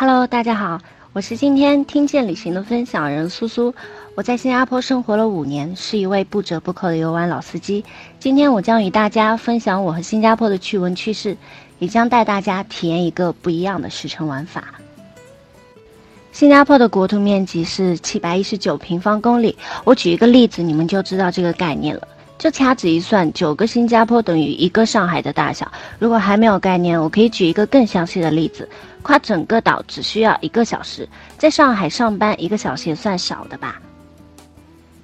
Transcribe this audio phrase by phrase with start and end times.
[0.00, 0.80] Hello，大家好，
[1.12, 3.74] 我是今天听见旅行的分享人苏苏。
[4.14, 7.84] 我在新加坡生活了五年，是一位不折不扣的游玩老司机。
[8.20, 11.36] 今天我将与大家分享我和新加坡的趣闻趣事，
[11.80, 14.72] 也将带大家体验一个不一样的时程玩法。
[16.30, 22.06] 新加坡的国土面积是七百一十九平方公里，我举一个例子，你们就知道这个概念了。
[22.38, 25.70] 就掐指一算，九个新加坡等于一个上海的大小。
[25.98, 28.68] 如果还没有概念，我可以举一个更详细的例子：
[29.02, 33.80] 跨整个岛只需要一个小时，在上海上班一个小时也算少的吧。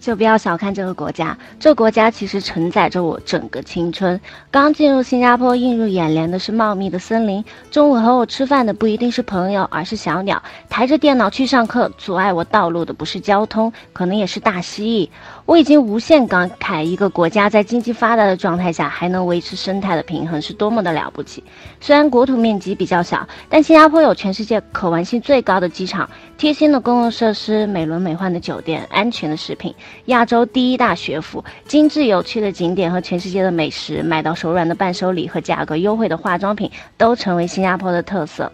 [0.05, 4.21] 就不要小看这个国家，这个国家其实承载着我整个青春。
[4.51, 7.43] 刚进入新加坡，映入眼帘的是茂密的森林。
[7.71, 10.43] 中午和我吃饭的不一定是朋友，而是小鸟。
[10.69, 15.09] 抬着电脑去上课，阻碍我道路的不是交通，可能也是大蜥蜴。
[15.47, 21.43] 我已经无限感慨，一个国家在经济发达的状态下还能维持生态的平衡，是多么的了不起。
[21.81, 29.75] 虽然国土面积比较小，但新加坡有全世界可玩性最高的机场、贴心的公共设施、美轮美奂的酒店、安全的食品。
[30.07, 38.51] 亚洲第一大学府、精致有趣的景点和全世界的美食，买到手软的伴手礼和价格优惠的化妆品，都成为新加坡的特色。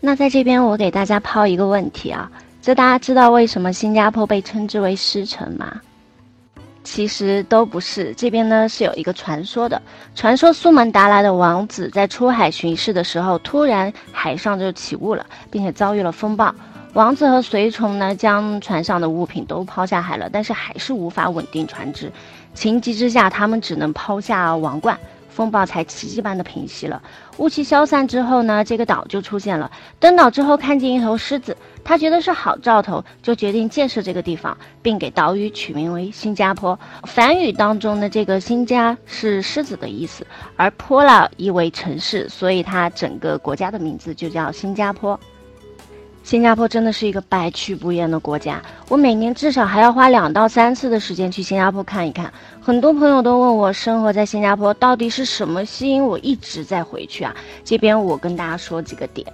[0.00, 5.80] 那在这边，我给大家抛一个问题啊，就大家知道为什么新加坡被称之为狮城吗？
[6.82, 9.80] 其实都不是，这边呢是有一个传说的，
[10.14, 16.54] 传说苏门答腊的王子在出海巡视的时候，突然海上就起雾了，并且遭遇了风暴。
[16.94, 22.10] 王子和随从呢，将船上的物品都抛下海了，但是还是无法稳定船只。
[22.54, 24.96] 情急之下，他们只能抛下王冠，
[25.28, 27.02] 风暴才奇迹般的平息了。
[27.38, 29.68] 雾气消散之后呢，这个岛就出现了。
[29.98, 36.78] 登岛之后，看见一头狮子，他觉得是好兆头，就决定建设这个地方，并给岛屿取名为新加坡。
[37.08, 45.18] 梵语当中的这个“新加”是狮子的意思，而“坡”了意为城市，所以它整个国家的名字就叫新加坡。
[46.24, 52.32] 新加坡真的是一个百去不厌的国家，我每年至少还要花两到三次的时间去新加坡看一看。
[52.62, 57.36] 很多朋友都问我，生活在新加坡到底是什么吸引我一直在回去啊？
[57.62, 59.30] 这边我跟大家说几个点。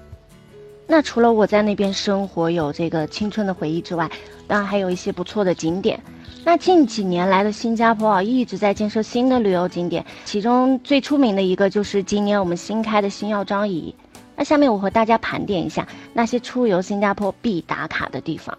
[0.88, 4.10] 那除了我在那边生活有这个青春的回忆之外，
[4.48, 6.02] 当然还有一些不错的景点。
[6.44, 13.94] 那近几年来的新加坡啊，一直在建设新的旅游景点，其中最出名的一个就是今年我们新开的星耀张仪。
[14.40, 18.56] 那下面我和大家盘点一下那些出游新加坡必打卡的地方。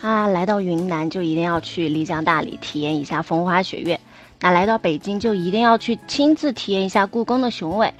[0.00, 4.00] 啊，来到云南就一定要去丽江大理体验一下风花雪月。
[4.40, 7.92] 那来到北京就一定要去亲自体验一下故宫的雄伟。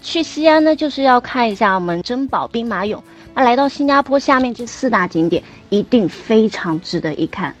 [0.00, 3.00] 去西安呢就是要看一下我们珍宝兵马俑。
[3.34, 7.52] 那来到新加坡，下面这四大景点一定非常值得一看。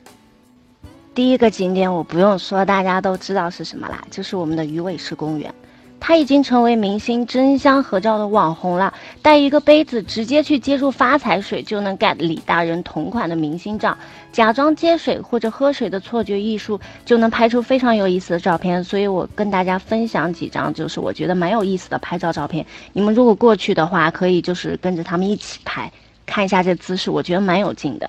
[1.16, 5.52] 第一个景点我不用说，大家都知道是什么啦，就是我们的鱼尾狮公园。
[6.00, 13.96] 他已经成为明星争相合照的网红了，带一个杯子直接去接触发财水就能 get 李大人同款的明星照，
[14.32, 18.82] 假装接水或者喝水的错觉艺术就能拍出非常有意思的照片。
[18.82, 22.64] 所以我跟大家分享几张，就是我觉得蛮有意思的拍照照片。
[22.92, 25.92] 你们如果过去的话，可以就是跟着他们一起拍，
[26.24, 28.08] 看一下这姿势，我觉得蛮有劲的。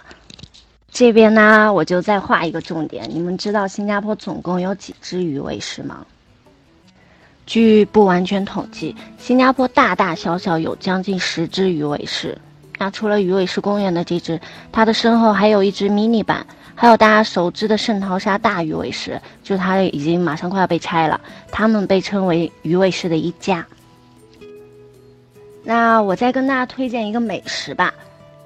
[0.92, 6.06] 这边呢，我就再画一个重点，你们知道新加坡总共有几只鱼尾狮吗？
[7.50, 12.38] 据不完全统计，新加坡大大小小有将近十只鱼尾狮。
[12.78, 14.40] 那除了鱼尾狮公园的这只，
[14.72, 16.46] 它的身后还有一只迷你版，
[16.76, 21.20] 还有大家熟知的圣淘沙大鱼尾狮，就它已经马上快要被拆了。
[21.52, 23.66] 它们被称为鱼尾狮的一家。
[25.64, 27.92] 那我再跟大家推荐一个美食吧，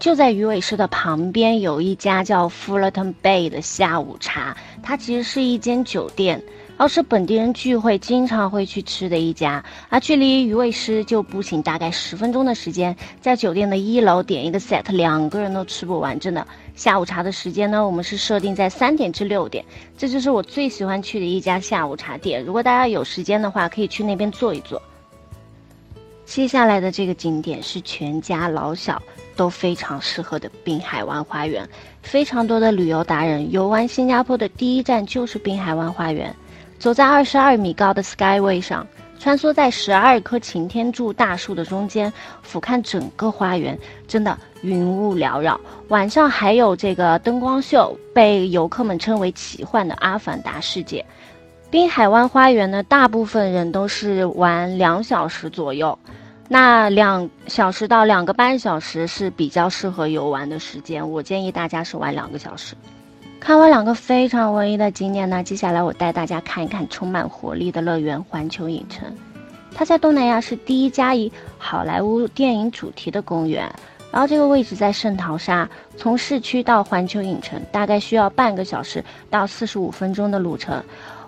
[0.04, 6.44] 就在鱼尾狮的旁边有一家叫 Fullerton Bay 的下午茶，它其实是一间酒店。
[6.76, 16.46] 而是本地人聚会经常会去吃的一家，而距离鱼尾狮就步行大概十分钟的时间，在酒店的一楼点一个 set，两个人都吃不完，真的。
[16.76, 19.64] 下午茶的时间呢，我们是设定在三点至六点，
[19.98, 22.44] 这就是我最喜欢去的一家下午茶店。
[22.44, 24.82] 如果大家有时间的话，可以去那边坐一坐。
[26.26, 29.02] 接下来的这个景点是全家老小
[29.36, 31.68] 都非常适合的滨海湾花园，
[32.02, 36.34] 非常多的旅游达人游玩新加坡的第一站就是滨海湾花园。
[36.80, 38.86] 走在二十二米高的 Skyway 上，
[39.20, 42.12] 穿梭在十二棵擎天柱大树的中间，
[42.42, 43.78] 俯瞰整个花园，
[44.08, 45.60] 真的云雾缭绕。
[45.90, 51.06] 晚上还有这个灯光秀，被游客们称为奇幻的阿凡达世界。
[51.74, 55.98] 滨海湾花园呢，大部分人都是玩两小时左右，
[56.48, 61.10] 那两小时到两个半小时是比较适合游玩的时间。
[61.10, 62.76] 我建议大家是玩两个小时。
[63.40, 69.12] 看完两个非常文艺的景点呢，接下来我带大家看一看充满活力的乐园——环球影城。
[69.74, 73.68] 它在东南亚是第一家以好莱坞电影主题的公园。
[74.12, 75.68] 然后这个位置在圣淘沙，
[75.98, 80.84] 从市区到环球影城大概需要半个小时到四十五分钟的路程。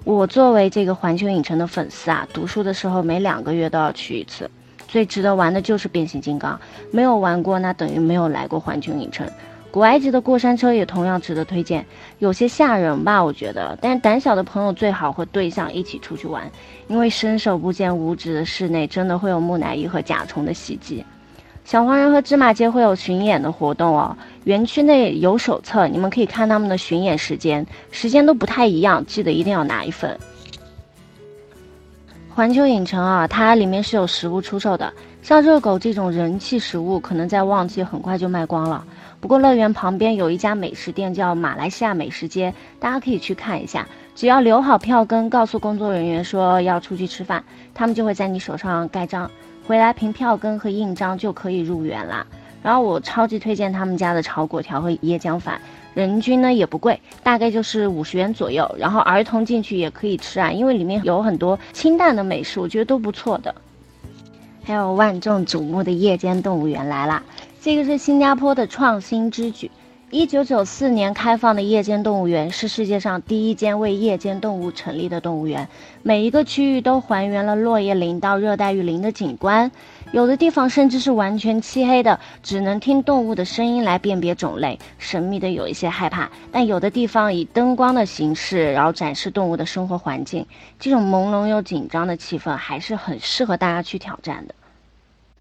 [0.05, 4.47] 我作为这个环球影城的粉丝啊，读书的时候每两个月都要去一次。
[4.87, 6.59] 最值得玩的就是变形金刚，
[6.91, 9.27] 没有玩过那等于没有来过环球影城。
[9.71, 11.83] 古埃及的过山车也同样值得推荐，
[12.19, 13.75] 有些吓人吧，我觉得。
[13.81, 16.49] 但胆小的朋友最好和对象一起出去玩，
[16.87, 21.03] 因为伸手不见五指的室内真的会有木乃伊和甲虫的袭击。
[21.65, 30.15] 小黄人和芝麻街会有巡演的活动哦，园区内有手册，你们可以看他们的巡演时间，时间都不太一样，记得一定要拿一份。
[32.29, 38.85] 环球影城啊，它里面是有食物出售的，像热狗这种人气食物，可能在旺季很快就卖光了。
[39.19, 49.31] 不过乐园旁边有一家美食店叫马来西亚美食街，大家可以去看一下，只要留好票根，告诉工作人员说要出去吃饭，他们就会在你手上盖章。
[49.67, 52.25] 回来凭票根和印章就可以入园啦。
[52.61, 55.61] 然后我超级推荐他们家的炒粿条和椰浆饭，
[55.93, 58.75] 人均呢也不贵，大概就是五十元左右。
[58.77, 63.53] 然后儿童进去也可以吃啊，因为里面有很多清淡的美食，我觉得都不错的。
[64.63, 67.23] 还有万众瞩目的夜间动物园来啦，
[67.61, 69.69] 这个是新加坡的创新之举。
[70.15, 75.67] 一九九四年开放的夜间动物园是世界上第一间为夜间动物成立的动物园，
[76.03, 79.69] 每一个区域都还原了落叶林到热带雨林的景观，
[80.13, 86.31] 有的地方甚至是完全漆黑的，只能听动物的声音来辨别种类，神秘的有一些害怕。
[86.49, 90.45] 但有的地方以灯光的形式，然后展示动物的生活环境，
[90.79, 94.55] 这种朦胧又紧张的气氛还是很适合大家去挑战的。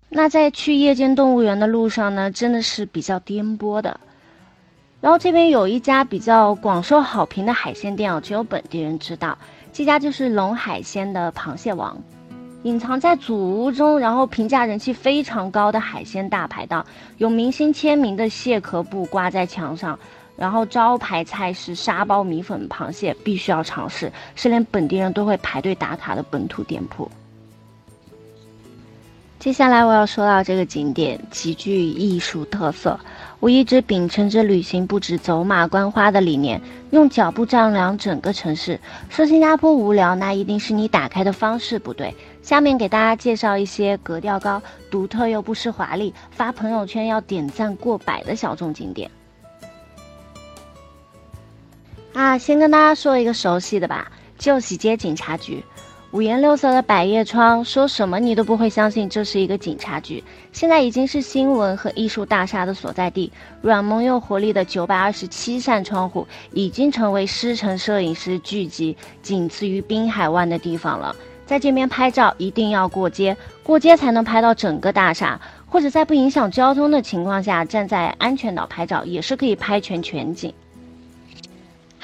[0.09, 4.01] 那在去夜间动物园的路上呢，真的是比较颠簸的。
[5.05, 9.37] 然后这边有一家比较广受好评的海鲜店哦，只有本地人知道。
[9.71, 11.95] 这家就是龙海鲜的螃蟹王，
[12.63, 16.87] 隐藏在祖屋中，然后评价人气非常高的海鲜大排档，
[17.19, 19.99] 有明星签名的蟹壳布挂在墙上，
[20.37, 27.07] 然后招牌菜是沙包米粉螃蟹，必须要尝试，是连本地人都会排队打卡的本土店铺。
[29.45, 32.99] 接下来我要说到这个景点极具艺术特色。
[33.41, 36.59] 我一直秉承着旅行不止走马观花的理念，
[36.93, 38.81] 用脚步丈量整个城市。
[39.11, 42.17] 说新加坡无聊，那一定是你打开的方式不对。
[42.41, 49.11] 下面给大家介绍一些格调高、独特又不失华丽、发朋友圈要点赞过百的小众景点。
[52.15, 55.63] 啊，先跟大家说一个熟悉的吧，旧喜街警察局。
[56.15, 60.23] 五颜六色的百叶窗，说什么你都不会相信这是一个警察局。
[60.53, 71.17] 现在已经是新闻和艺术大厦的所在地，软萌又活力的九百二十七扇窗户，已经成为狮城摄影师聚集仅次于滨海湾的地方了。
[71.45, 80.55] 在这边拍照一定要过街，过街才能拍到整个大厦，或者在不影响交通的情况下，站在安全岛拍照也是可以拍全全景。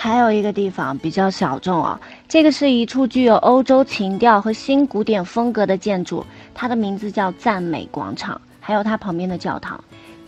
[0.02, 6.24] 还有一个地方比较小众啊，这个是一处具有欧洲情调和新古典风格的建筑，
[6.54, 9.78] 它的名字叫赞美广场，还有它旁边的教堂。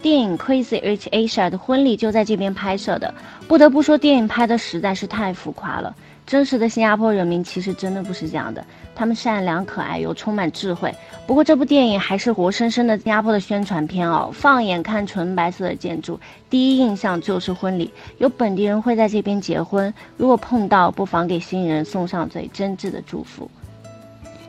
[0.03, 3.15] 电影《Crazy Rich Asia》的婚礼就在这边拍摄的，
[3.49, 5.97] 不得不说，电影拍的实在是太浮夸了。
[6.27, 8.65] 真实的新加坡人民其实真的不是这样的，
[8.95, 10.95] 他们善良可爱又充满智慧。
[11.27, 14.31] 不过这部电影还是活生生的新加坡的宣传片哦。
[14.33, 16.19] 放眼看纯白色的建筑，
[16.49, 19.93] 第一印象就是婚礼，有本地人会在这边结婚。
[20.17, 23.51] 如果碰到，不妨给新人送上最真挚的祝福。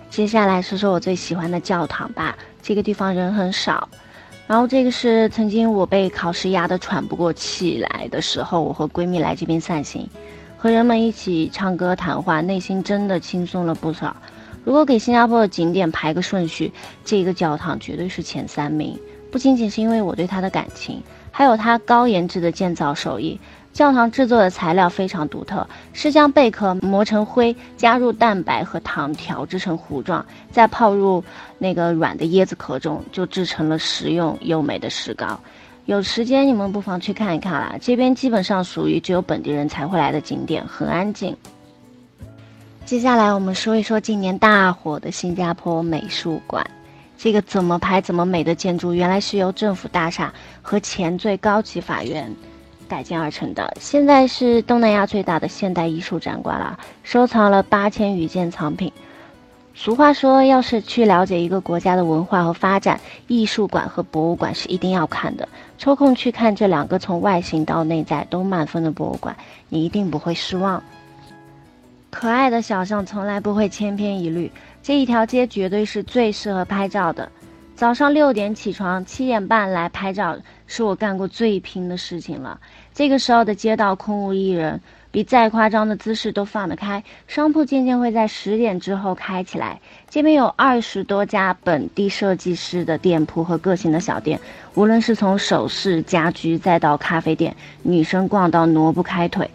[0.09, 3.89] 接下来说说我最喜欢的教堂吧，这个地方人很少。
[4.45, 10.07] 然后这个是曾经我被考试压得喘不过气来的时候，我和闺蜜来这边散心。
[10.63, 14.15] 和人们一起唱歌谈话，内心真的轻松了不少。
[14.63, 16.72] 如果给新加坡的景点排个顺序，
[17.03, 18.98] 这个教堂绝对是前三名。
[19.29, 23.38] 不仅仅是因为我对它的感情，还有它高颜值的建造手艺。
[23.74, 31.22] 教堂制作的材料非常独特，是将贝壳磨成灰，加入蛋白和糖调制成糊状，再泡入
[31.58, 35.38] 那个软的椰子壳中，就制成了实用又美的石膏。
[35.85, 41.35] 有时间你们不妨去看一看啦，这边基本上属于只有本地人才会来的景点，很安静。
[42.85, 46.65] 接下来我们说一说今年大火的新加坡美术馆，
[47.17, 52.33] 这个怎么拍怎么美的建筑，原来是由政府大厦和前最高级法院
[52.87, 58.91] 改建而成的，现在是东南亚最大的现代艺术展馆了，收藏了八千余件藏品。
[59.75, 65.50] 俗话说，要是去了解一个国家的文化和发展，艺术馆和博物馆是一定要看的。
[65.80, 69.36] 抽空去看这两个从外形到内在都满分的博物馆，
[69.70, 70.82] 你一定不会失望。
[72.12, 74.51] 可爱的小象从来不会千篇一律，
[74.84, 77.30] 这一条街绝对是最适合拍照的。
[77.75, 80.38] 早上六点起床，七点半来拍照，
[80.68, 82.60] 是我干过最拼的事情了。
[82.94, 84.80] 这个时候的街道空无一人，
[85.13, 87.03] 比再夸张的姿势都放得开。
[87.27, 89.79] 商铺渐渐会在十点之后开起来。
[90.10, 94.39] 这边有二十多家本地设计师的店铺和个性的小店，
[94.74, 99.48] 无论是从首饰、家居，再到咖啡店，女生逛到挪不开腿。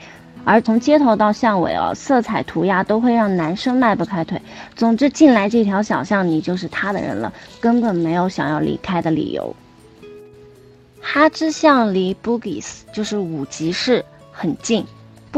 [0.44, 4.40] 而从街头到巷尾哦，色彩涂鸦都会让男生迈不开腿。
[4.76, 9.54] 总之，进来这条小巷，你就是他的人了，根本没有想要离开的理由。
[11.00, 14.86] 哈之巷离 Boogies 就是五级市很近，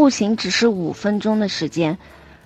[0.00, 1.99] 步行只是五分钟的时间。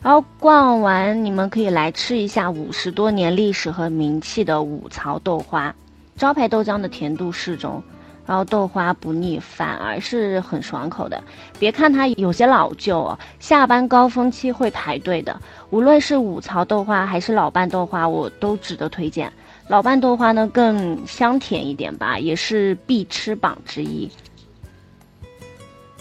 [0.02, 5.73] 然后逛完，你们可以来吃一下五十多年历史和名气的五槽豆花，
[6.16, 7.80] 招牌豆浆的甜度适中。
[8.26, 11.23] 然后豆花不腻，反而是很爽口的。
[11.56, 15.40] 别看它有些老旧哦，下班高峰期会排队的。
[15.70, 19.32] 无论是五槽豆花还是老瓣豆花，我都值得推荐。
[19.68, 24.11] 老瓣豆花呢更香甜一点吧，也是必吃榜之一。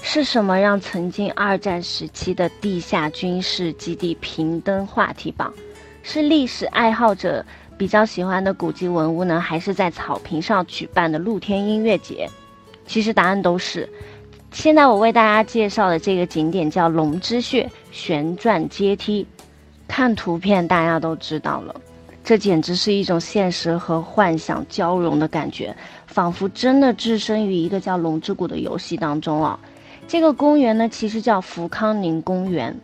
[0.05, 5.51] 是什么让曾经二战时期的地下军事基地频登话题榜？
[6.03, 7.43] 是历史爱好者。
[7.77, 12.29] 比较喜欢的古迹文物呢，还是在草坪上举办的露天音乐节？
[12.85, 13.89] 其实答案都是。
[14.51, 19.25] 现在我为大家介绍的这个景点叫龙之穴旋转阶梯，
[19.87, 21.73] 看图片大家都知道了，
[22.23, 29.57] 这简直是一种现实和幻想交融的感觉，仿佛真的置身于一个叫《龙之谷》的游戏当中啊！
[30.07, 32.75] 这个公园呢，其实叫福康宁公园。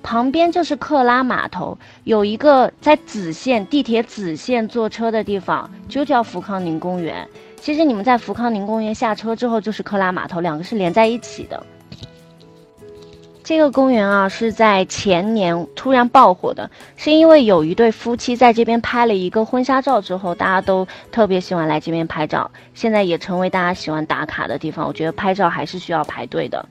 [0.00, 7.28] 旁边就是克拉码头，有一个在子线地铁子线坐车的地方，就叫福康宁公园。
[7.56, 11.62] 其实你们在福康宁公园下车之后，就是克拉码头，两个是连在一起的。
[13.48, 24.86] 这个公园啊，是在前年突然爆火的，是因为有一对夫妻在这边拍了一个婚纱照之后，大家都特别喜欢来这边拍照，现在也成为大家喜欢打卡的地方。
[24.86, 26.62] 我觉得拍照还是需要排队的。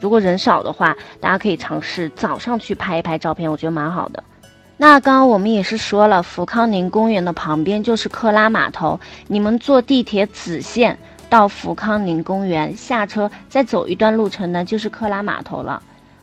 [0.00, 4.24] 如果人少的话，大家可以尝试早上去拍一拍照片，我觉得蛮好的。
[4.78, 10.98] 那刚刚我们也是说了，福康宁公园的旁边就是克拉码头，你们坐地铁子线
[11.28, 15.82] 到福康宁公园下车，再走一段路程呢，就是克拉码头了。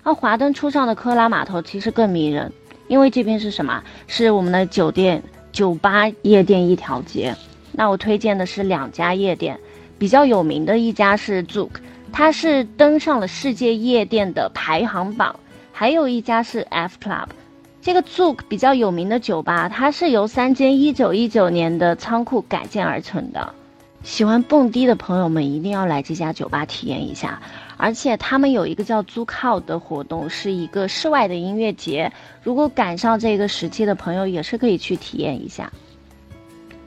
[0.10, 2.52] 而华灯初上的科拉码头其实更迷人，
[2.88, 3.84] 因为这边是什么？
[4.08, 7.36] 是我们的酒店、酒吧、夜店一条街。
[7.74, 9.60] 那我推荐的是两家夜店，
[10.00, 11.70] 比较有名的一家是 Zook，。
[12.12, 15.40] 它是登上了世界夜店的排行榜，
[15.72, 17.28] 还有一家是 F Club，
[17.80, 23.54] 这个 Zook 比较有名的酒吧，它是由三间1919年的仓库改建而成的。
[24.02, 27.40] 喜欢蹦迪的朋友们一定要来这家酒吧体验一下，
[27.82, 32.12] 而且他们有一个叫租靠的活动，是一个室外的音乐节，
[32.44, 35.72] 如果赶上这个时期的朋友也是可以去体验一下。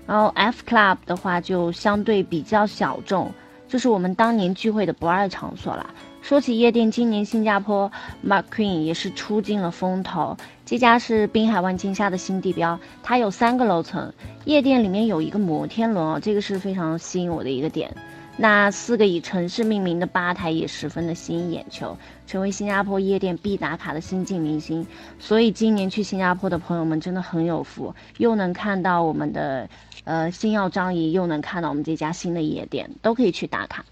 [0.07, 3.33] 然后 F Club 的话就相对比较小众。
[3.69, 5.95] 就是我们当年聚会的不二场所了。
[6.21, 7.91] 说起夜店，今年新加坡
[8.23, 10.37] Mark Queen 也是出尽了风头。
[10.67, 14.13] 这家是滨海湾金沙的新地标，它有三个楼层，
[14.45, 17.91] 夜店里面有一个摩天轮哦，这个是非常吸引我的一个点。
[18.37, 21.97] 那四个以城市命名的吧台也十分的吸引眼球，
[22.27, 24.87] 成为新加坡夜店必打卡的新晋明星。
[25.19, 29.69] 所以今年去新加坡的朋友们真的很有福，又能看到我们的。
[30.05, 33.85] 呃，星耀张仪又能看到我们这家新的夜店，都可以去打卡。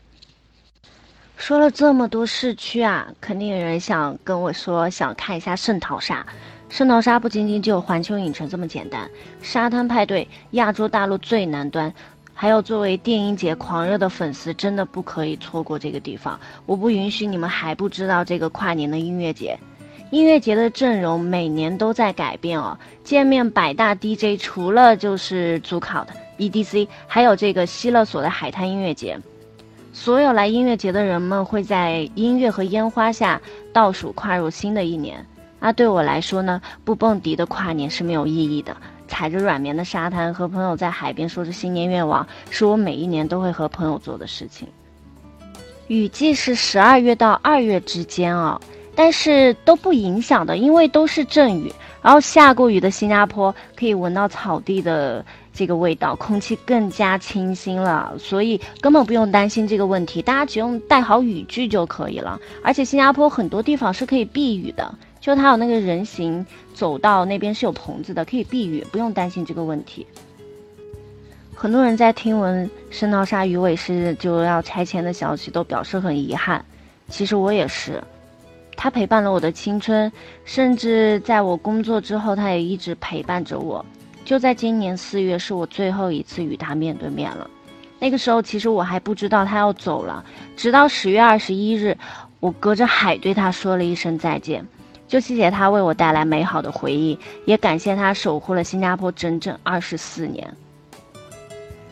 [1.37, 6.27] 说了这么多市区啊，肯定有人想跟我说想看一下圣淘沙。
[6.69, 9.09] 圣淘沙不仅仅只有环球影城这么简单，
[9.41, 11.95] 沙滩派对，亚洲大陆最南端，
[12.41, 16.41] 还有作为电音节狂热的粉丝，真的不可以错过这个地方。
[16.65, 19.59] 我不允许你们还不知道这个跨年的音乐节。
[20.11, 22.79] 音乐节的阵容每年都在改变哦。
[23.05, 29.21] 见面百大 DJ 除了就是主考的 EDC，还有这个希勒索的海滩音乐节。
[29.93, 33.39] 所有来音乐节的人们会在音乐和烟花下
[33.71, 35.27] 倒数跨入新的一年。
[35.59, 38.75] 那对我来说呢，不蹦迪的跨年是没有意义的。
[39.11, 44.69] 踩着软绵的沙滩，和朋友在海边说着新年愿望，是我每一年都会和朋友做的事情。
[45.89, 48.59] 雨季是十二月到二月之间哦。
[48.93, 51.73] 但是都不影响的，因为都是阵雨。
[52.03, 55.25] 然后下过雨的新加坡可以闻到草地的
[55.55, 60.21] 这个味道，空气更加清新了，所以根本不用担心这个问题。
[60.21, 62.39] 大家只用带好雨具就可以了。
[62.63, 70.07] 而且新加坡很多地方是可以避雨的，就它有那个人行走道那边是有棚子的，可以避雨，不用担心这个问题。
[71.55, 76.65] 很多人在听闻圣淘沙鱼尾狮就要拆迁的消息，都表示很遗憾。
[77.09, 78.03] 其实我也是。
[78.77, 80.11] 它陪伴了我的青春，
[80.47, 83.85] 甚至在我工作之后，它也一直陪伴着我。
[84.25, 87.51] 就在今年四月，是我最后一次与他面对面了。
[87.99, 90.25] 那个时候，其实我还不知道他要走了，
[90.57, 91.95] 直到十月二十一日，
[92.39, 94.67] 我隔着海对他说了一声再见。
[95.11, 100.49] 就谢谢他为我带来美好的回忆，也感谢他守护了新加坡整整二十四年。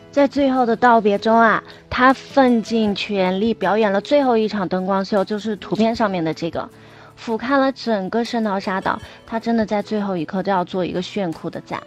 [0.09, 6.69] 在最后的道别中啊，他奋尽全力表演了最后一场灯光秀，就是图片上面的这个，
[7.17, 8.97] 俯瞰了整个圣淘沙岛。
[9.27, 11.77] 他真的在最后一刻都要做一个炫酷的赞。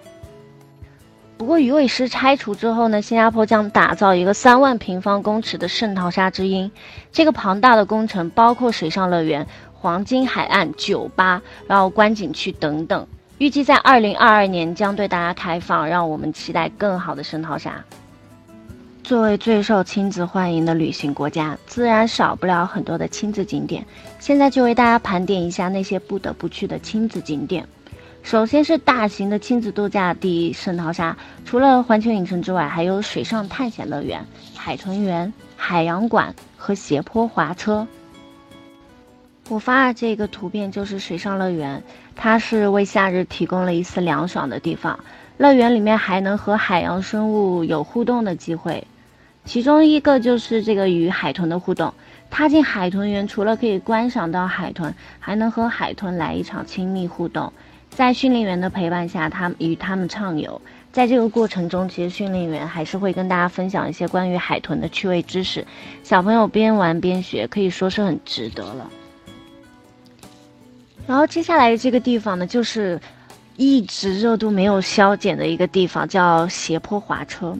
[1.39, 6.71] 不过鱼尾狮拆除之后呢，新加坡将打造一个三万平方公尺的圣淘沙之鹰。
[7.11, 9.47] 这个庞大的工程包括水上乐园。
[9.83, 13.05] 黄金海岸酒吧，然后观景区等等，
[13.39, 17.83] 预计在二零二二年将对大家开放，让我们期待更好的圣淘沙。
[19.03, 23.85] 作为最受亲子欢迎的旅行国家，自然少不了很多的亲子景点。
[24.21, 27.67] 现在就为大家盘点一下那些不得不去的亲子景点。
[28.23, 34.25] 首先是大型的亲子度假地圣淘沙，除了环球影城之外，还有水上探险乐园、
[34.55, 37.85] 海豚园、海洋馆和斜坡滑车。
[39.49, 41.83] 我发的这个图片就是水上乐园，
[42.17, 44.99] 它是为夏日提供了一丝凉爽的地方。
[45.37, 48.87] 乐园里面还能和海洋生物有互动的机会，
[49.45, 51.93] 其中一个就是这个与海豚的互动。
[52.31, 57.53] 踏进海豚园，除了可以观赏到海豚，还能和海豚来一场亲密互动。
[57.91, 60.63] 在训练员的陪伴下，他与他们畅游。
[60.93, 65.67] 在这个过程中，其实训练员还是会跟大家分享一些关于海豚的趣味知识。
[66.03, 68.91] 小朋友边玩边学，可以说是很值得了。
[71.07, 73.01] 然后接下来这个地方呢，就是
[73.57, 77.55] 一直热度没有消减的一个地方，叫斜坡滑车，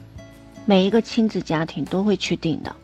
[0.65, 2.75] 每一个亲子家庭都会去订的。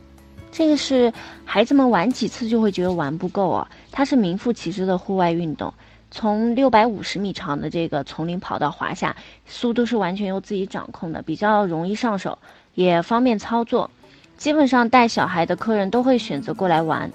[0.52, 1.12] 这个是
[1.46, 5.74] 孩子们玩几次就会觉得玩不够啊，它是名副其实的户外运动。
[6.12, 12.38] 从六百五十米长的这个丛林跑道滑下，速度是完全由自己掌控的，比较容易上手，
[12.74, 13.90] 也方便操作。
[14.38, 17.12] 基本上带小孩的客人都会选择过来玩。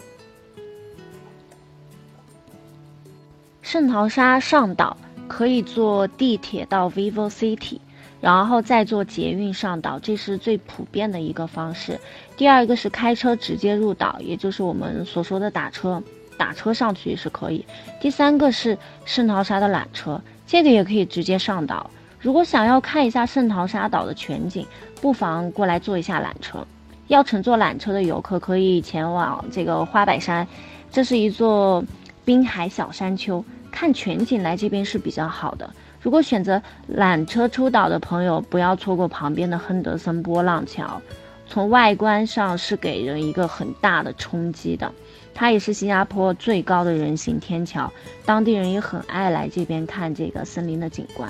[3.65, 4.95] 圣淘沙上岛
[5.27, 7.79] 可以坐地铁到 Vivo City，
[8.21, 11.99] 然后再坐捷运上岛，这是最普遍的一个方式。
[12.37, 16.03] 第二个是开车直接入岛，也就是我们所说的打车，
[16.37, 17.65] 打车上去也是可以。
[18.03, 21.91] 第三个是圣淘沙的缆车，这个也可以直接上岛。
[22.21, 24.67] 如果想要看一下圣淘沙岛的全景，
[25.01, 26.67] 不妨过来坐一下缆车。
[27.09, 30.47] 要乘坐缆车的游客可以前往这个花柏山，
[30.91, 31.83] 这是一座
[32.25, 33.45] 滨海小山丘。
[33.71, 35.69] 看全景来这边是比较好的。
[36.01, 36.63] 如果选择
[36.97, 41.03] 缆车出岛的朋友，不要错过旁边的亨德森波浪桥。
[41.49, 44.93] 从外观上是给人一个很大的冲击的。
[45.35, 47.93] 它也是新加坡最高的人行天桥，
[48.25, 51.29] 当地人也很爱来这边看这个森林的景观。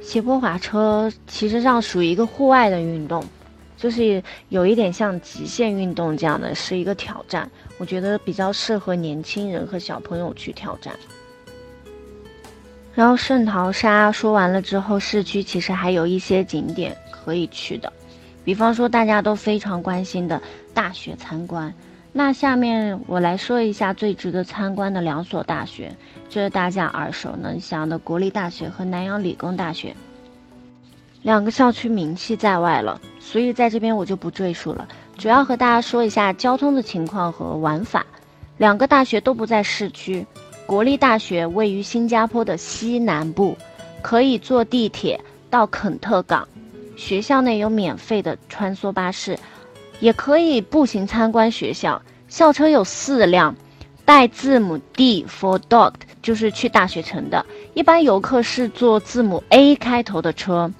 [0.00, 3.24] 斜坡滑车其实上属于一个户外的运动。
[3.82, 7.50] 就是有一点像极限运动这样的，是一个挑战。
[7.78, 10.94] 我觉得比较适合年轻人和小朋友去挑战。
[12.94, 17.92] 然后圣淘沙说完了之后，市区其实还有一些景点可以去的，
[18.44, 20.40] 比方说大家都非常关心的
[20.72, 21.74] 大学参观。
[22.12, 25.92] 那下面我来说一下最值得参观的两所大学，
[26.28, 29.96] 这是大家耳熟能详的国立大学和南洋理工大学。
[31.22, 34.86] 两个校区名气在外了，所以在这边我就不赘述了。
[35.16, 38.04] 主要和大家说一下交通的情况和玩法。
[38.58, 40.26] 两个大学都不在市区，
[40.66, 43.56] 国立大学位于新加坡的西南部，
[44.02, 46.46] 可以坐地铁到肯特港。
[46.96, 49.38] 学校内有免费的穿梭巴士，
[50.00, 52.00] 也可以步行参观学校。
[52.28, 53.54] 校车有四辆，
[54.04, 57.44] 带字母 D for dog，就是去大学城的。
[57.74, 60.70] 一般游客是坐字母 A 开头的车。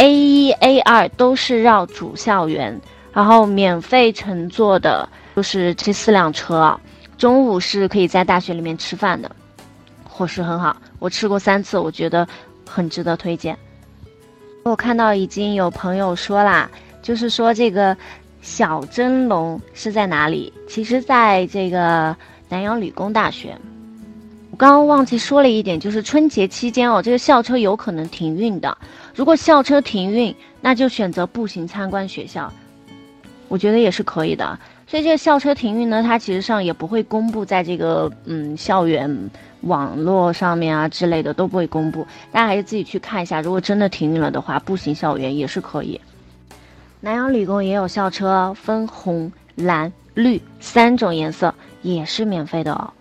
[0.00, 2.80] A 一 A 二都是绕主校园，
[3.12, 6.80] 然后免费乘坐的就是这四辆车啊。
[7.18, 9.30] 中午是可以在大学里面吃饭的，
[10.08, 12.26] 伙食很好，我吃过三次，我觉得
[12.66, 13.54] 很值得推荐。
[14.62, 16.70] 我看到已经有朋友说啦，
[17.02, 17.94] 就是说这个
[18.40, 20.50] 小蒸笼是在哪里？
[20.66, 22.16] 其实在这个
[22.48, 23.54] 南洋理工大学。
[24.60, 28.76] 刚刚忘记说了一点，就是春节期间哦，这个校车有可能停运的。
[29.14, 32.52] 如果校车停运，那就选择步行参观学校，
[33.48, 34.58] 我觉得也是可以的。
[34.86, 39.30] 所以这个校车停运呢，它其实上也不会公布在这个嗯校园
[39.62, 43.40] 网络上面啊之类的都不会公布，大家还是自己去看一下。
[43.40, 45.98] 如果真的停运了的话，步行校园也是可以。
[47.00, 52.92] 南洋理工也有校车，分红、蓝、绿三种颜色，也是免费的哦。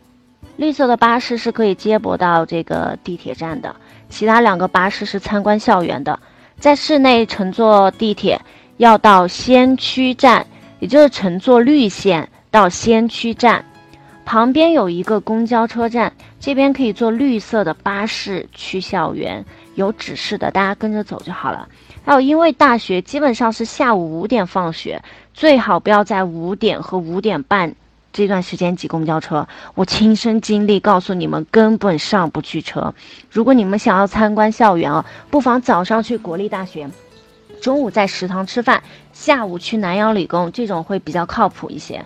[0.59, 3.73] 绿色的巴士是可以接驳到这个地铁站的，
[4.09, 6.19] 其他两个巴士是参观校园的。
[6.59, 8.37] 在室内乘坐地铁
[8.75, 10.45] 要到先驱站，
[10.79, 13.63] 也就是乘坐绿线到先驱站。
[14.25, 19.45] 旁边有一个公交车站，这边可以坐绿色的巴士去校园，
[19.75, 21.69] 有指示的，大家跟着走就好了。
[22.03, 25.01] 还有，因为大学基本上是下午五点放学，
[25.33, 27.73] 最好不要在五点和五点半
[28.11, 29.47] 这段时间挤公交车。
[29.75, 32.93] 我亲身经历告诉你们，根本上不去车。
[33.29, 36.89] 如果你们想要参观校园啊，不妨早上去国立大学，
[37.61, 38.81] 中午在食堂吃饭，
[39.13, 42.03] 下午去南阳理工，这种会比较靠谱一些。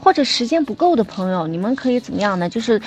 [0.00, 2.48] 或者时间不够的朋友，你们可以怎么样呢？
[2.48, 2.80] 就是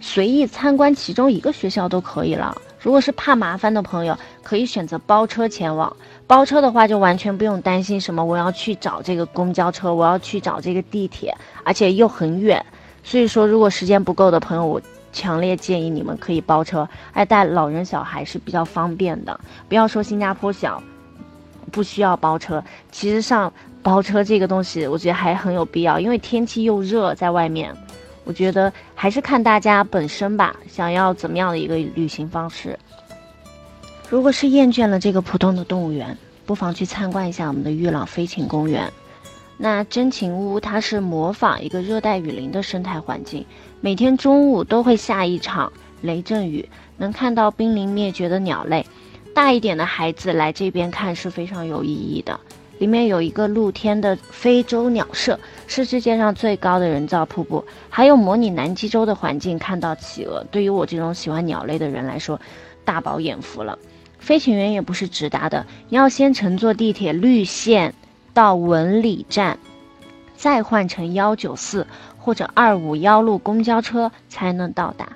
[0.00, 2.54] 随意参观其中一个学校都可以了。
[2.80, 5.94] 如果是怕麻烦的朋友，可以选择包车前往。
[6.26, 12.64] 包车的话，就完全不用担心什么我要去找这个公交车，我要去找这个地铁，而且又很远。
[13.02, 14.80] 所以说，如果时间不够的朋友，我
[15.12, 19.38] 强烈建议你们可以包车，爱带老人小孩是比较方便的。
[19.68, 20.82] 不要说新加坡小，
[21.72, 23.52] 不需要包车，其实上。
[23.80, 27.74] 包车这个东西，我觉得还很有必要，因为天气又热，在外面，
[28.28, 32.78] 我觉得还是看大家本身吧，想要怎么样的一个旅行方式。
[34.10, 36.14] 如果是厌倦了这个普通的动物园，
[36.44, 38.92] 不妨去参观一下我们的玉朗飞禽公园。
[39.56, 43.46] 那真情屋它是模仿一个热带雨林的生态环境，
[43.80, 48.84] 每天中午都会下一场雷阵雨，能看到濒临灭绝的鸟类。
[49.34, 52.38] 大一点的孩子来这边看是非常有意义的。
[52.78, 60.44] 里面有一个露天的非洲鸟舍，是世界上最高的人造瀑布，还有模拟南极洲的环境，看到企鹅。
[60.50, 62.40] 对于我这种喜欢鸟类的人来说，
[62.84, 63.78] 大饱眼福了。
[64.18, 67.94] 飞行员也不是直达的，你要先乘坐地铁绿线
[68.32, 69.58] 到文理站，
[70.36, 71.86] 再换乘幺九四
[72.16, 75.08] 或者二五幺路公交车才能到达。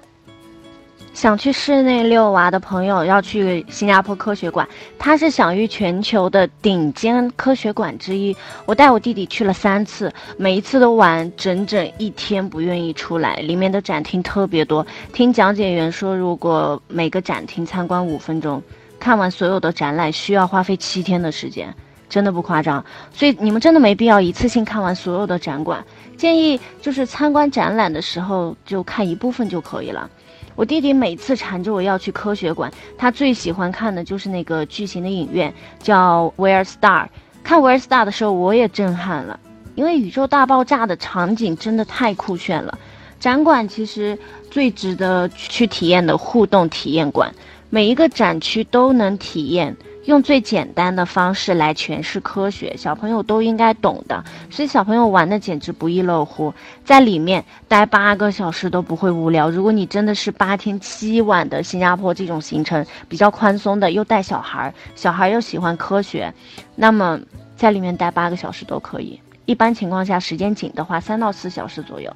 [1.14, 4.66] 想去室内遛娃的朋友要去新加坡科学馆，
[4.98, 8.34] 它是享誉全球的顶尖科学馆之一。
[8.64, 13.36] 我带我弟弟去了三次，每一次都玩整整一天，不愿意出来。
[13.36, 18.60] 里面的展厅特别多，听讲解员说，如果每个展厅参观五分钟，
[18.98, 21.72] 看完所有的展览需要花费七天的时间，
[22.08, 22.84] 真的不夸张。
[23.12, 25.84] 所以你们真的没必要一次性看完所有的展馆，
[26.16, 30.10] 建议就是参观展览的时候就看一部分就可以了。
[30.54, 37.08] 我弟弟每次缠着我要去科学馆，他最喜欢看的就是那个巨型的影院，叫 Where Star。
[37.42, 39.40] 看 Where Star 的时候，我也震撼了，
[39.74, 42.78] 因为宇宙大爆炸的场景真的太酷炫了。
[43.18, 44.18] 展馆其实
[44.50, 47.32] 最值得去体验的互动体验馆，
[47.70, 49.76] 每一个展区都能体验。
[50.04, 56.52] 用最简单的方式来诠释科学，小朋友都应该懂的，所以小朋友玩的简直不亦乐乎，
[56.84, 59.48] 在里面待八个小时都不会无聊。
[59.48, 66.34] 如果你真的是八天七晚的新加坡这种行程比较宽松的，又带小孩，小孩又喜欢科学，
[66.74, 67.20] 那么
[67.56, 69.20] 在里面待八个小时都可以。
[69.44, 72.12] 一般情况下，时间紧的话，三到四小时左右。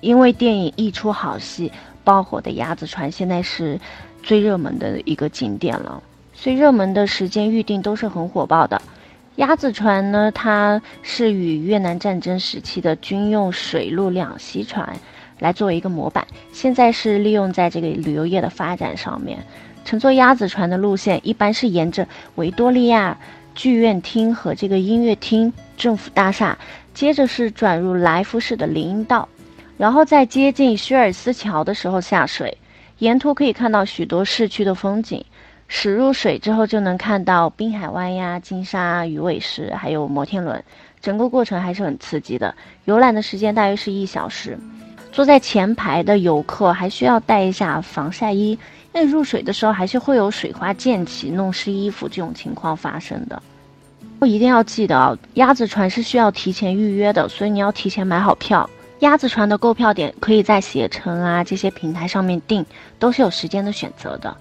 [0.00, 1.72] 因为电影一出好戏，
[2.04, 3.80] 爆火的鸭子船现在是
[4.22, 6.00] 最热门的一个景点了。
[6.36, 8.80] 所以热门的时间预定都是很火爆的。
[9.36, 14.96] 鸭子船呢，它是与越南战争时期的军用水陆两栖船
[15.40, 19.38] 来作为一个模板，现在是利用在这个旅游业的发展上面。
[19.84, 23.16] 乘坐鸭子船的路线一般是沿着维多利亚
[23.54, 26.56] 剧院厅和这个音乐厅政府大厦，
[26.94, 29.28] 接着是转入来福士的林荫道，
[29.76, 32.56] 然后在接近薛尔斯桥的时候下水，
[32.98, 35.22] 沿途可以看到许多市区的风景。
[35.68, 40.62] 驶入水之后，就能看到滨海湾呀、金沙、鱼尾狮，还有摩天轮，
[41.00, 42.54] 整个过程还是很刺激的。
[42.84, 44.58] 游览的时间大约是一小时。
[45.12, 48.50] 坐在前排的游客还需要带一下防晒衣，
[48.92, 53.42] 因为入水的时候还是会有水花溅起、弄湿衣服这种情况发生的。
[54.26, 58.68] 一定要记得啊，鸭子船是需要提前预约的，所以你要提前买好票。
[59.00, 62.64] 鸭子船的购票点可以在携程啊这些平台上面订，
[62.98, 64.34] 都是有时间的选择的。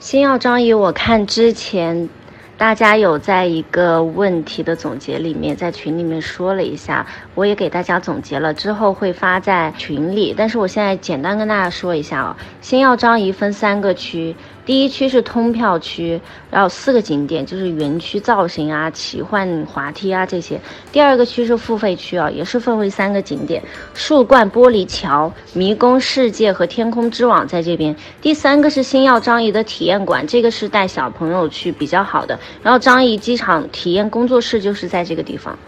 [0.00, 2.08] 星耀张仪，我看之前
[2.56, 10.34] 大家有在一个问题的总结里面，在群里面说了一下，我也给大家总结了，之后会发在群里。
[10.34, 14.34] 但是我现在简单跟大家说一下哦，星耀张仪分三个区。
[14.66, 16.20] 第一区是通票区，
[16.50, 20.60] 然后四个景点就是园区造型啊、奇幻滑梯啊这些。
[20.92, 23.62] 第二个区是付费区啊，也是分为三个景点：
[23.94, 27.94] 树冠玻璃桥、迷宫世界和天空之网在这边。
[28.20, 32.38] 第三个是星耀张仪的体验馆，这个是带小朋友去比较好的。
[32.62, 35.58] 然后张仪机场体验工作室就是在这个地方。